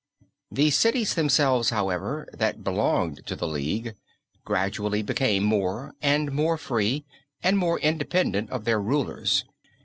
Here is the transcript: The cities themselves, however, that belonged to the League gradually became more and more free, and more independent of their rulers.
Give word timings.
The 0.51 0.71
cities 0.71 1.13
themselves, 1.13 1.69
however, 1.69 2.27
that 2.33 2.63
belonged 2.63 3.23
to 3.27 3.35
the 3.35 3.47
League 3.47 3.93
gradually 4.43 5.03
became 5.03 5.43
more 5.43 5.93
and 6.01 6.31
more 6.31 6.57
free, 6.57 7.05
and 7.43 7.55
more 7.55 7.79
independent 7.81 8.49
of 8.49 8.65
their 8.65 8.81
rulers. 8.81 9.45